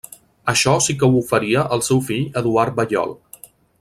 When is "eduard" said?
2.43-2.77